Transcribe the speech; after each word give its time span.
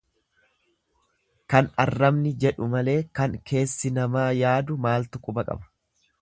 Kan 1.53 1.67
arrabni 1.83 2.31
jedhu 2.43 2.71
malee 2.71 2.97
kan 3.19 3.37
keessi 3.51 3.93
namaa 3.99 4.25
yaadu 4.39 4.79
maaltu 4.87 5.23
quba 5.29 5.47
qaba. 5.53 5.71